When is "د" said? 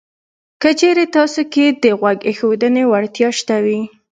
1.83-1.85